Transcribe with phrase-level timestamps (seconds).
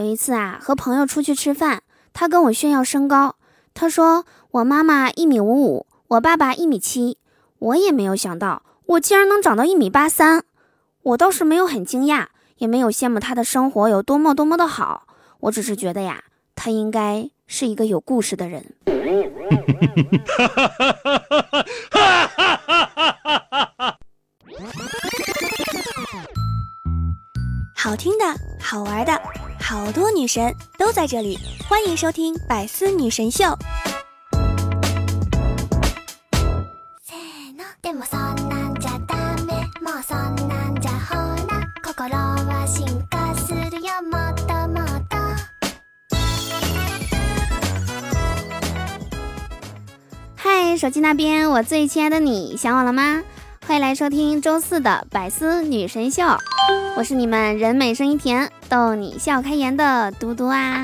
[0.00, 1.82] 有一次啊，和朋友出去吃饭，
[2.14, 3.36] 他跟我炫耀身高，
[3.74, 7.18] 他说我妈妈一米五五，我爸爸一米七，
[7.58, 10.44] 我也没有想到我竟然能长到一米八三，
[11.02, 15.06] 我倒是没有很惊讶，也没有羡慕他的生活有多么多么的好，
[15.40, 16.24] 我只是觉得呀，
[16.54, 18.64] 他应该是一个有故事的人。
[27.82, 28.26] 好听的，
[28.60, 29.18] 好玩的，
[29.58, 33.44] 好多女神都在这里，欢迎收听《百思女神秀》。
[50.36, 53.22] 嗨，手机那边，我最亲爱的你，想我了吗？
[53.66, 56.22] 欢迎来收听周四的《百思女神秀》，
[56.96, 60.82] 我是你们人美声音甜、逗你笑开颜的嘟嘟啊！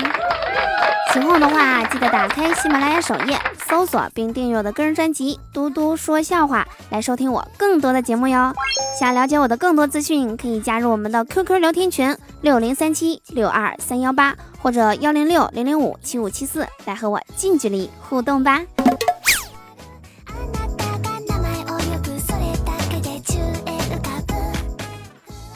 [1.13, 8.53] 喜欢我的话，记得打开喜马拉雅首页，搜索并订阅我的个人专辑《嘟嘟说笑话》，来收听我更多的节目哟。
[8.99, 18.61] 想了解我的更多资讯，可以加入我们的 QQ 聊天群六零三七六二三幺八或者幺零六零零五七五七四，来和我近距离互动吧。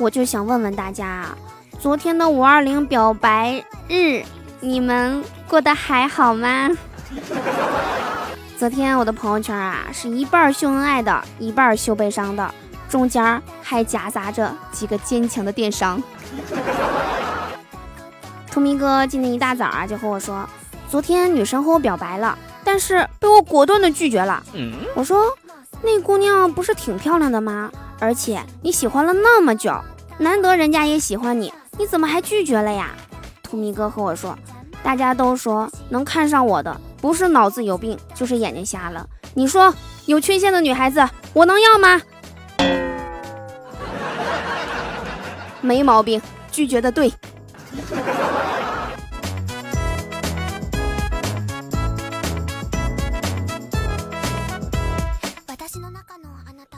[0.02, 1.38] 我就想问问大家啊，
[1.80, 4.24] 昨天的五二零表白日，
[4.60, 6.72] 你们过得还好吗？
[8.58, 12.52] 昨天我的朋友圈啊，是一半秀恩爱的，一半秀悲伤的，
[12.90, 16.02] 中间还夹杂着几个坚强的电商。
[18.50, 20.50] 图明哥今天一大早啊，就和我说，
[20.90, 24.42] 昨天女神和我表白了，但是被我果断的拒绝了。
[24.96, 25.26] 我说，
[25.84, 27.70] 那姑娘不是挺漂亮的吗？
[28.02, 29.74] 而且你喜欢了那么久。
[30.18, 32.92] 难得人家也喜欢你，你怎么还拒绝了呀？
[33.44, 34.38] 图米哥和我说，
[34.84, 39.08] 大家都说能看上我的不是脑子有病，就是眼睛瞎了。
[39.34, 39.74] 你说
[40.08, 42.02] 有缺陷的女孩子，我能要吗？
[45.62, 47.14] 没毛病，拒绝的对。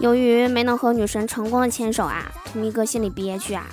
[0.03, 3.65] 由于没能和女神成功的牵手啊，图米哥心里憋屈啊，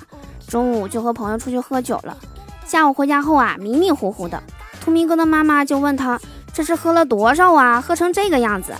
[0.47, 2.17] 中午就和朋友出去喝酒了。
[2.65, 4.41] 下午回家后啊，迷迷糊糊的，
[4.79, 6.17] 图米哥的妈妈就问他
[6.53, 8.73] 这是喝了多少啊，喝成这个样子。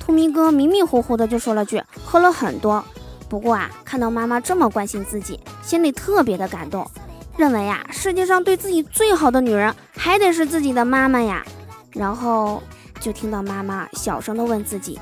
[0.00, 2.82] 图米哥迷迷糊糊的就说了句喝了很多。
[3.28, 6.90] 不过啊，看到妈妈这么关心自己，心里特别的感动，
[7.36, 11.44] 认为呀，世界上对自己最好的女人还得是自己的妈妈呀。
[11.92, 12.62] 然后
[12.98, 14.98] 就听到妈妈小声的问自己。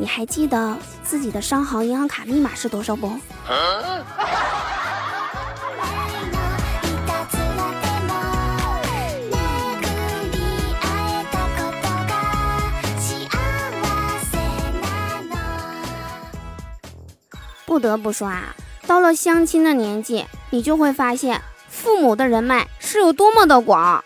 [0.00, 3.10] 你还记得自己的商行银行卡密码是多少不？
[17.66, 18.54] 不得不说啊，
[18.86, 24.04] 到了相亲的年纪，你就会发现父母的人脉是有多么的广。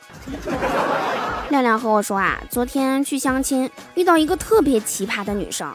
[1.53, 5.71] 亮亮和我说啊，昨天去相亲遇到一个特别奇葩的女生，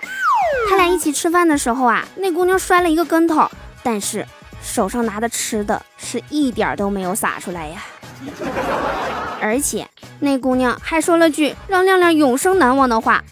[0.67, 3.47] 他俩一起吃饭的时候啊，那姑娘摔了一个跟头，
[3.83, 4.25] 但是
[4.59, 7.85] 手上拿的吃的是一点都没有洒出来呀。
[9.39, 9.87] 而且
[10.19, 13.23] 那姑娘还说了句让亮亮永生难忘的话，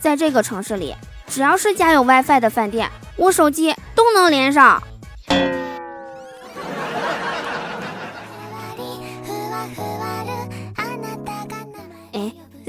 [0.00, 0.96] 在这个城市里，
[1.28, 4.82] 只要是家有 WiFi 的饭店，我手机都能连上。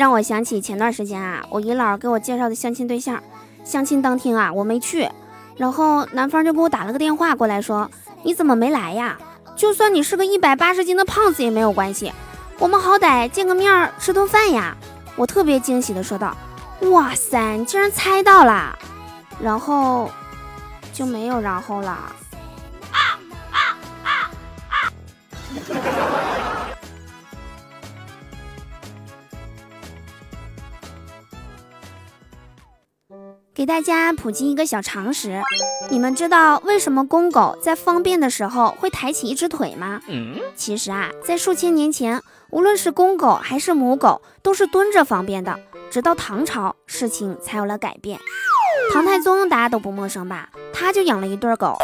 [0.04, 3.24] 让我想起前段时间啊，我姨姥给我介绍的相亲对象。
[3.64, 5.10] 相亲当天啊，我没去，
[5.56, 7.90] 然后男方就给我打了个电话过来，说
[8.22, 9.18] 你怎么没来呀？
[9.56, 12.12] 就算你是个一百八十斤的胖子也没有关系，
[12.60, 14.76] 我们好歹见个面吃顿饭呀。
[15.16, 16.36] 我特别惊喜的说道
[16.92, 18.78] ：“哇塞，你竟然猜到了！”
[19.42, 20.12] 然后
[20.92, 21.98] 就没有然后了。
[33.64, 35.42] 给大家普及一个小常识，
[35.90, 40.02] 你们知道为什么公狗在方便的时候会抬起一只腿吗？
[40.54, 45.58] 其实啊，在数千年前，无论是公狗还是母狗，都是蹲着方便的。
[45.90, 48.20] 直到唐朝，事情才有了改变。
[48.92, 50.50] 唐太宗大家都不陌生吧？
[50.74, 51.78] 他就养了一对狗。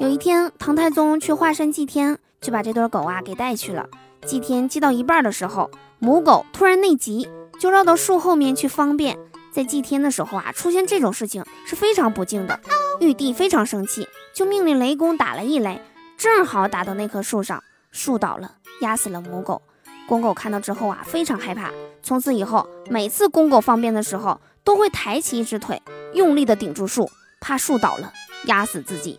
[0.00, 3.86] 有一天，唐太宗去华山祭天，就把这对狗啊给带去了。
[4.26, 7.28] 祭天祭到一半的时候，母狗突然内急，
[7.60, 9.16] 就绕到树后面去方便。
[9.52, 12.60] 在祭天的时候啊，出现这种事情是非常不敬的。
[13.00, 15.80] 玉帝非常生气，就命令雷公打了一雷，
[16.16, 17.62] 正好打到那棵树上。
[17.90, 19.62] 树倒了，压死了母狗。
[20.06, 21.70] 公狗看到之后啊，非常害怕。
[22.02, 25.82] 从此以后，每次公狗放便的时候，都会抬起一只腿，
[26.14, 27.10] 用力的顶住树，
[27.40, 28.12] 怕树倒了
[28.44, 29.18] 压死自己。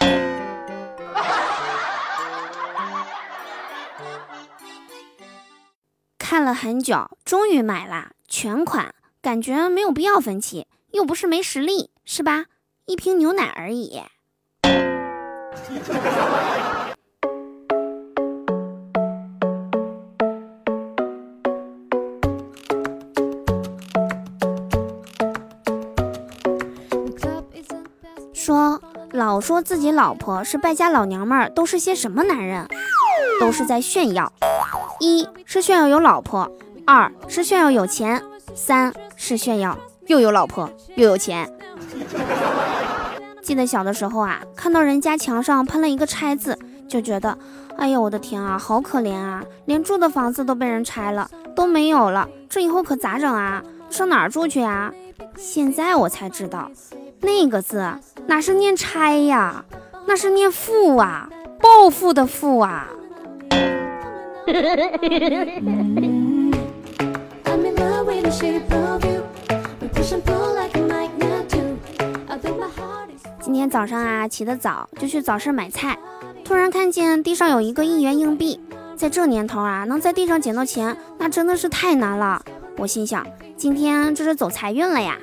[6.18, 12.46] 看了很久，终于买了全款，感觉没有必要分期，又不是没实力，是吧？
[12.86, 14.00] 一瓶牛奶而已。
[28.32, 28.80] 说
[29.12, 32.66] 老说自己老婆是败家老娘们儿，都是些什么男人？
[33.38, 34.32] 都是在炫耀。
[34.98, 36.50] 一是炫耀有老婆，
[36.86, 38.22] 二是炫耀有钱，
[38.54, 38.90] 三
[39.30, 39.78] 是炫耀
[40.08, 41.48] 又有老婆又有钱。
[43.40, 47.38] 记得小的时候啊，看到人家墙上喷了一个拆字，就觉得，
[47.76, 53.62] 哎呀，我的天啊，好可怜啊，连住的房子都被人拆了，都没有了，这以后可咋整啊？
[53.88, 54.92] 上哪儿住去呀？
[55.36, 56.68] 现在我才知道，
[57.20, 57.88] 那个字
[58.26, 59.64] 哪是念拆呀，
[60.06, 61.30] 那是念富啊，
[61.60, 62.88] 暴富的富啊。
[73.60, 75.98] 天早上啊，起得早，就去早市买菜，
[76.42, 78.58] 突然看见地上有一个一元硬币。
[78.96, 82.42] 在这年头啊，能在地上捡到钱，那真的是太难了。
[82.78, 83.26] 我心想，
[83.58, 85.18] 今天这是走财运了呀！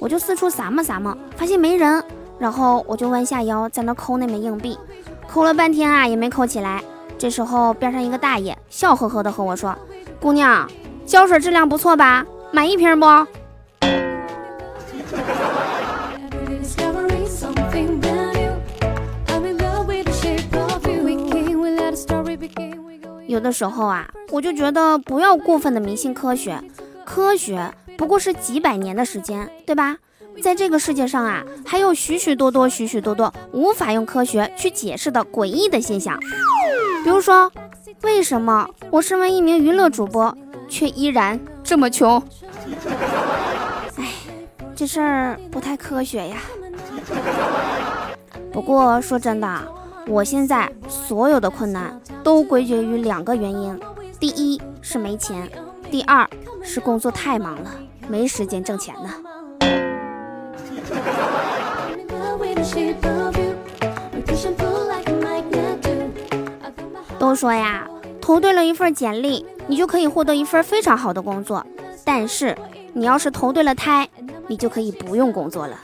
[0.00, 2.02] 我就四处撒么撒么，发现没人，
[2.38, 4.78] 然后我就弯下腰在那抠那枚硬币，
[5.28, 6.82] 抠了半天啊，也没抠起来。
[7.18, 9.76] 这时候，边上一个大爷笑呵呵的和我说
[10.18, 10.66] ：“姑娘，
[11.04, 12.24] 胶水质量不错吧？
[12.52, 13.06] 买一瓶不？”
[23.42, 26.62] 的时候啊，我就觉得不要过分的迷信科学，
[27.04, 29.96] 科学不过是几百年的时间，对吧？
[30.42, 36.18] 在这个世界上啊，还有许许多多、许许多多无法用科学去解释的诡异的现象。
[37.04, 37.52] 比如说，
[38.02, 40.34] 为什么我身为一名娱乐主播，
[40.68, 42.22] 却依然这么穷？
[43.96, 44.08] 哎，
[44.74, 46.36] 这事儿不太科学呀。
[48.50, 49.62] 不过说真的，
[50.06, 53.78] 我现在所有的困难都归结于两个原因：
[54.18, 55.48] 第一是没钱，
[55.90, 56.28] 第二
[56.62, 57.70] 是工作太忙了，
[58.08, 59.10] 没时间挣钱呢。
[67.18, 67.86] 都说呀，
[68.20, 71.64] 投对了一份简历，你就可以获得一份非常好的工作。
[72.04, 72.56] 但是
[72.92, 74.08] 你要是投对了胎，
[74.48, 75.78] 你就可以不用工作了。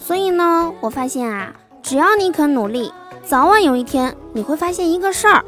[0.00, 1.54] 所以呢，我发现啊，
[1.90, 2.92] 只要你肯努力，
[3.24, 5.44] 早晚有一天你会发现一个事儿，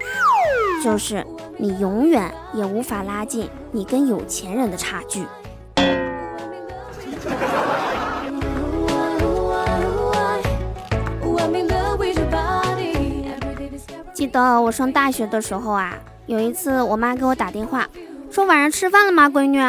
[0.82, 1.24] 就是
[1.56, 5.24] 你永远也无法拉近你跟有钱人的差距。
[14.12, 15.96] 记得我上大学的时候啊，
[16.26, 17.86] 有一次我妈给我打电话，
[18.32, 19.60] 说晚上吃饭了吗，闺女？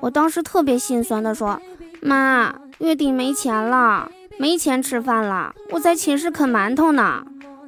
[0.00, 1.58] 我当时特别心酸的说，
[2.02, 7.22] 妈，月底没钱了，没钱吃饭了，我在寝室啃馒头呢。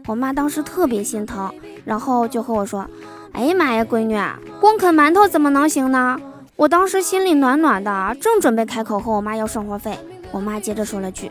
[0.07, 1.53] 我妈当时特别心疼，
[1.85, 2.89] 然后就和我说，
[3.33, 4.19] 哎呀妈呀，闺女，
[4.59, 6.19] 光啃馒头怎么能行呢？
[6.57, 9.99] 我当时心里暖暖的，正准备开口和我妈要生活费，
[10.31, 11.31] 我妈接着说了句，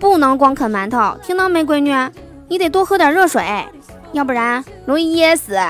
[0.00, 1.94] 不能光啃馒头，听到没，闺女？
[2.48, 3.44] 你得多喝点热水。
[4.10, 5.54] 要不然容易噎死。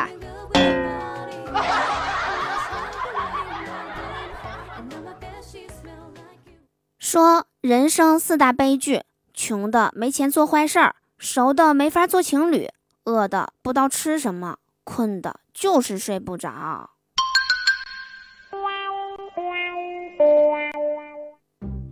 [6.98, 9.02] 说人生四大悲剧：
[9.42, 12.68] 穷的没钱做坏事儿，熟的没法做情侣，
[13.04, 16.90] 饿的不知道吃什么，困的就是睡不着。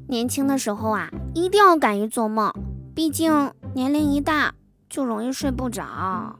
[0.09, 2.53] 年轻的时候啊，一定要敢于做梦，
[2.95, 4.53] 毕竟年龄一大。
[4.91, 6.39] 就容易睡不着。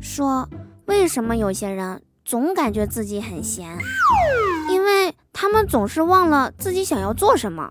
[0.00, 0.48] 说
[0.86, 3.78] 为什么有些人总感觉自己很闲？
[4.68, 7.68] 因为他们总是忘了自己想要做什么。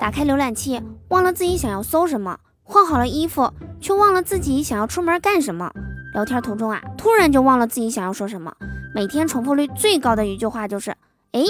[0.00, 5.72] 打开浏览器，忘了自己想要搜什么；换好了衣服，却忘了自己想要出门干什么。
[6.14, 8.54] 聊天途中啊，突然就忘了自己想要说什么。
[8.94, 10.92] 每天重复率最高的一句话就是
[11.32, 11.42] ：“哎，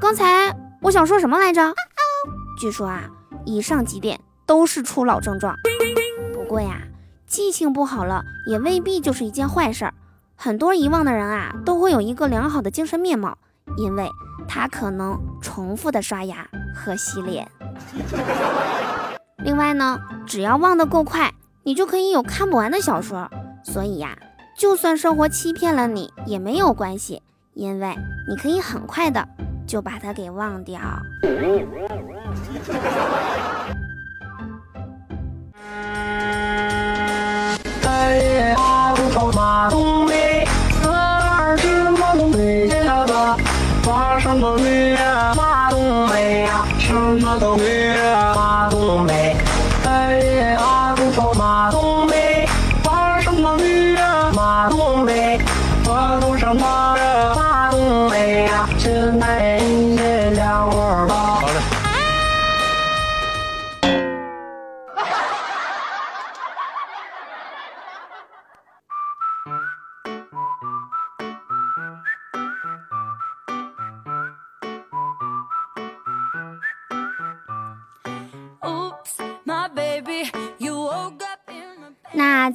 [0.00, 1.74] 刚才我想说什么来着？”
[2.58, 3.10] 据说啊，
[3.44, 5.54] 以上几点都是初老症状。
[6.32, 6.82] 不过呀，
[7.26, 9.94] 记性不好了也未必就是一件坏事儿。
[10.36, 13.36] 很多遗忘的人啊，都会有一个良好的精神面貌，
[13.76, 14.10] 因为
[14.48, 17.48] 他可能重复的刷牙和洗脸。
[19.38, 23.30] 另外呢，只要忘得够快，你就可以有看不完的小说，
[23.64, 24.18] 所以呀，
[24.58, 27.22] 就算生活欺骗了你也没有关系，
[27.54, 27.96] 因为
[28.28, 29.26] 你可以很快的
[29.66, 30.80] 就把它给忘掉。
[47.40, 47.79] 那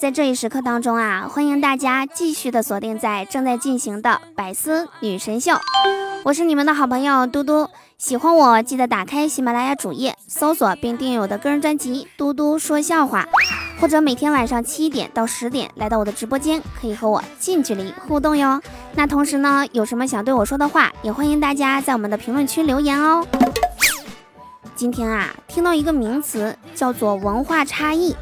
[0.05, 5.53] 在这一时刻当中啊，欢迎大家继续的锁定在正在进行的百思女神秀，
[6.23, 7.67] 我是你们的好朋友嘟嘟。
[7.97, 13.23] 喜欢我记得打开喜马拉雅主页，搜索并订阅我的个人专辑《嘟嘟说笑话》，
[13.81, 18.61] 或者每天晚上七点到十点来到我的直播间，可以和我近距离互动哟。
[18.93, 23.25] 那同时呢，有什么想对我说的话，也欢迎大家在我们的评论区留言哦。
[24.75, 28.15] 今天啊，听到一个名词叫做文化差异。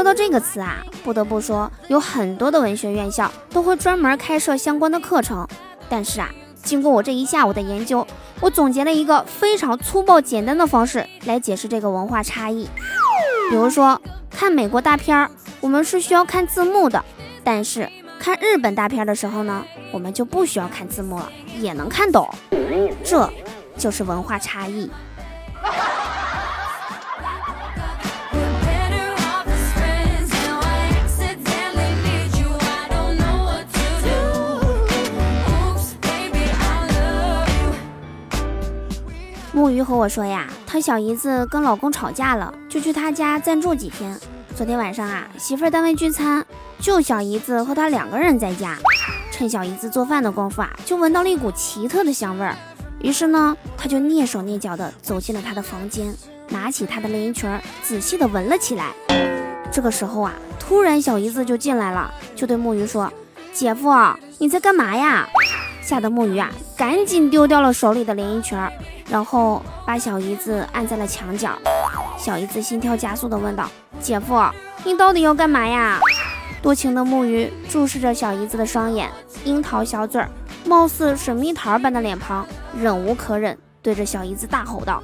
[0.00, 5.46] 说到这个词啊，不得不说，有很多的文学院校都会专门开设相关的课程。
[5.90, 6.30] 但是啊，
[6.62, 8.06] 经过我这一下午的研究，
[8.40, 12.66] 我总结了一个非常粗暴简单的方式来解释这个文化差异。
[13.50, 15.30] 比如说，看美国大片儿，
[15.60, 16.98] 我们是需要看字幕的；
[17.44, 17.86] 但是
[18.18, 22.26] 看日本大片的时候呢，我们就不需要看字幕了，也能看懂。
[23.04, 23.30] 这
[23.76, 24.90] 就是文化差异。
[39.60, 44.18] 木鱼和我说呀，她小姨子跟老公吵架了，就去他家暂住几天。
[44.56, 46.42] 昨天晚上啊，媳妇儿单位聚餐，
[46.78, 48.78] 就小姨子和她两个人在家。
[49.30, 52.56] 趁小姨子做饭的功夫啊，就闻到了一股奇特的香味儿。
[53.02, 56.10] 于是呢，他就蹑手蹑脚的走进了她的房间，
[56.48, 57.46] 拿起她的连衣裙，
[57.82, 58.94] 仔细的闻了起来。
[59.70, 63.12] 这个时候啊，突然小姨子就进来了，就对木鱼说
[63.52, 63.90] ：“姐夫，
[64.38, 65.28] 你在干嘛呀？”
[65.82, 68.58] 吓得木鱼啊，赶紧丢掉了手里的连衣裙。
[69.08, 71.50] 然后把小姨子按在了墙角，
[72.16, 73.68] 小姨子心跳加速地问道
[74.00, 74.40] ：“姐夫，
[74.84, 75.98] 你到底要干嘛呀？”
[76.62, 79.10] 多情的木鱼注视着小姨子的双眼，
[79.44, 80.30] 樱桃小嘴儿，
[80.64, 82.46] 貌似水蜜桃般的脸庞，
[82.78, 85.02] 忍无可忍，对着小姨子大吼道：“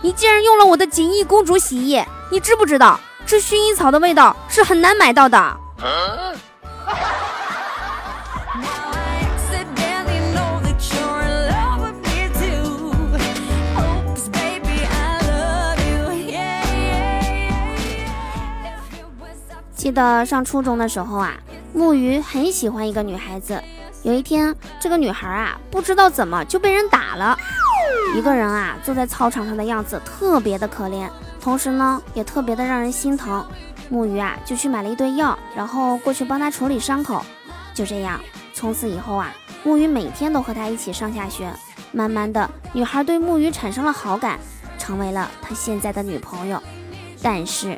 [0.00, 5.56] 你竟然用了我的锦衣公主洗衣液，你知不知道这薰衣草的味道是很难买到的？”
[19.82, 21.34] 记得上初中的时候啊，
[21.74, 23.60] 木鱼很喜欢一个女孩子。
[24.04, 27.36] 有一天，这个女孩啊，不知道怎么就被人打了。
[28.14, 31.08] 一个人啊，坐在操场上的样子特别的可怜，
[31.40, 33.44] 同时呢，也特别的让人心疼。
[33.88, 37.20] 木鱼啊，就去买了一堆药，然后过去帮她处理伤口。
[37.74, 38.20] 就这样，
[38.54, 39.34] 从此以后啊，
[39.64, 41.52] 木鱼每天都和她一起上下学。
[41.90, 44.38] 慢慢的，女孩对木鱼产生了好感，
[44.78, 46.62] 成为了她现在的女朋友。
[47.20, 47.76] 但是。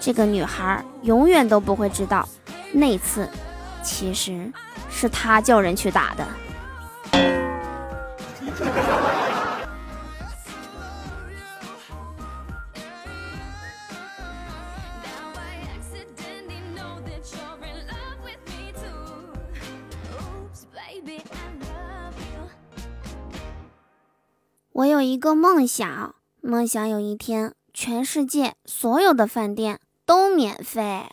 [0.00, 2.26] 这个女孩永远都不会知道，
[2.72, 3.28] 那次
[3.82, 4.50] 其实
[4.88, 6.26] 是他叫人去打的。
[24.72, 29.80] 我有一个梦想，梦想有一天，全世界所有的饭店。
[30.08, 31.04] 都免费。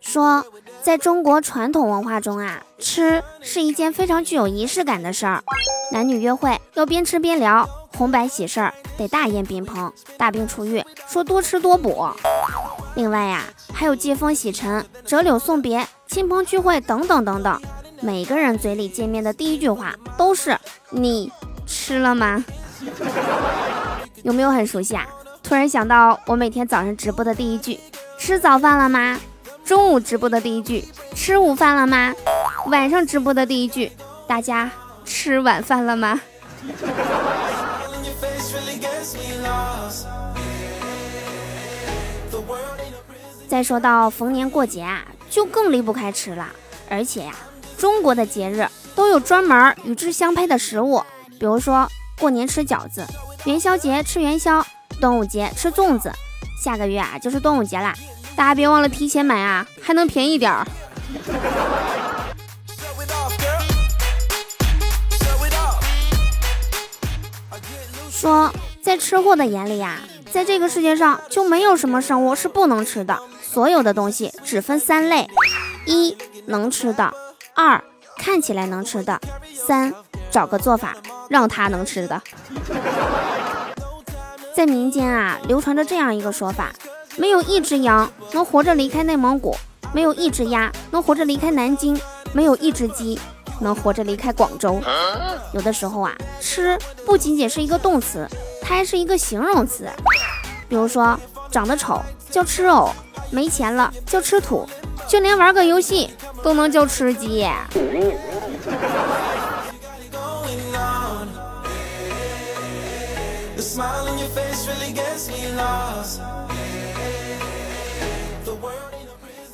[0.00, 0.44] 说，
[0.82, 5.44] 在中国传统文化中啊，吃是一件非常具有仪式感的事儿。
[5.92, 7.81] 男女约会要边吃边聊。
[7.96, 12.08] 红白喜事儿得大宴宾朋，大病初愈说多吃多补。
[12.94, 17.60] 另外呀，还有接风洗尘、折柳送别、亲朋聚会等等等等。
[18.00, 20.58] 每个人嘴里见面的第一句话都是
[20.90, 21.30] “你
[21.66, 22.44] 吃了吗？”
[24.24, 25.06] 有没有很熟悉啊？
[25.42, 27.78] 突然想到我每天早上直播的第一句
[28.18, 29.20] ：“吃早饭了吗？”
[29.64, 30.84] 中午直播的第一句
[31.14, 32.12] ：“吃午饭了吗？”
[32.66, 33.90] 晚上直播的第一句
[34.26, 34.70] ：“大家
[35.04, 36.20] 吃晚饭了吗？”
[43.52, 46.48] 再说到逢年过节啊，就更离不开吃了。
[46.88, 47.34] 而且呀，
[47.76, 51.02] 中国的节日都有专门与之相配的食物，
[51.38, 51.86] 比如说
[52.18, 53.06] 过年吃饺子，
[53.44, 54.64] 元宵节吃元宵，
[54.98, 56.10] 端午节吃粽子。
[56.64, 57.94] 下个月啊就是端午节啦，
[58.34, 60.66] 大家别忘了提前买啊，还能便宜点儿。
[68.10, 68.50] 说
[68.82, 69.98] 在吃货的眼里呀，
[70.30, 73.20] 在这个世界上就没有什么生物是不能吃的。
[73.52, 75.28] 所有的东西只分三类：
[75.84, 76.16] 一
[76.46, 77.12] 能吃的，
[77.54, 77.84] 二
[78.16, 79.20] 看起来能吃的，
[79.54, 79.92] 三
[80.30, 80.96] 找个做法
[81.28, 82.22] 让它能吃的。
[84.56, 86.72] 在民间啊，流传着这样一个说法：
[87.16, 89.54] 没有一只羊能活着离开内蒙古，
[89.92, 92.00] 没有一只鸭能活着离开南京，
[92.32, 93.20] 没有一只鸡
[93.60, 94.80] 能活着离开广州。
[95.52, 98.26] 有的时候啊，吃不仅仅是一个动词，
[98.62, 99.90] 它还是一个形容词。
[100.70, 102.90] 比如说，长得丑叫吃藕。
[103.32, 104.68] 没钱了就吃土，
[105.08, 106.10] 就连玩个游戏
[106.42, 107.44] 都能叫吃鸡。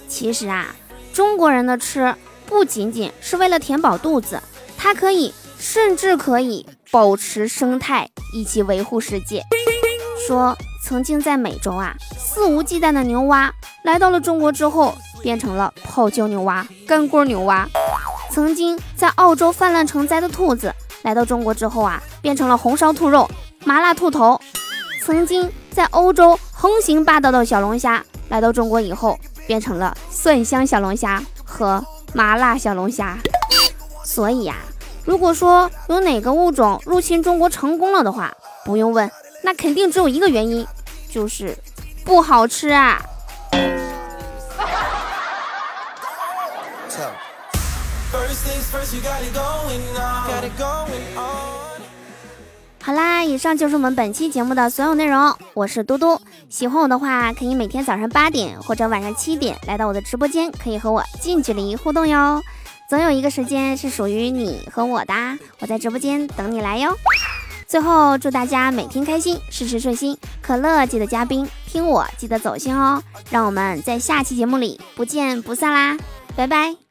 [0.08, 0.74] 其实啊，
[1.12, 2.12] 中国人的吃
[2.46, 4.42] 不仅仅是为了填饱肚子，
[4.76, 9.44] 它可以，甚至可以保持生态，以及维护世界。
[10.26, 17.66] 说曾经在美洲啊，肆无忌惮的牛蛙来到了中国之后，变成了泡椒牛蛙、干锅牛蛙；
[18.30, 23.28] 曾经在澳洲泛滥成灾的兔子来到中国之后啊，变成了红烧兔肉、
[23.64, 24.38] 麻辣兔头；
[25.02, 33.16] 曾经在欧洲横行霸道的小龙虾来到中国以后，变成了蒜香小龙虾和麻辣小龙虾。
[34.04, 34.56] 所以呀，
[35.04, 39.10] 如果说有哪个物种入侵中国成功了的话，不用问。
[39.42, 40.66] 那肯定只有一个原因，
[41.08, 41.56] 就是
[42.04, 43.00] 不好吃啊！
[52.80, 55.34] 好啦，以上就是我们本期节目的所有内容。
[55.52, 62.42] 我是嘟嘟，喜欢我的话，可以每天早上八点或者晚上七点来到我的直播间，可以和我近距离互动哟。
[62.88, 65.12] 总有一个时间是属于你和我的，
[65.58, 66.96] 我在直播间等你来哟。
[67.68, 70.16] 最后祝大家每天开心，事事顺心。
[70.40, 73.02] 可乐记得加冰，听我记得走心哦。
[73.30, 75.96] 让我们在下期节目里不见不散啦，
[76.34, 76.87] 拜拜。